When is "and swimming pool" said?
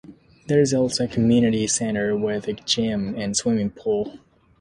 3.15-4.17